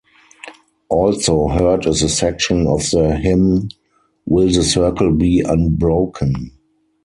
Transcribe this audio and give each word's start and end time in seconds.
Also 0.89 1.47
heard 1.49 1.85
is 1.85 2.01
a 2.01 2.09
section 2.09 2.65
of 2.65 2.79
the 2.89 3.15
hymn 3.17 3.69
"Will 4.25 4.47
the 4.51 4.63
Circle 4.63 5.13
Be 5.13 5.41
Unbroken". 5.41 6.53